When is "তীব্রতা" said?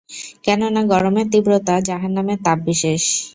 1.31-1.75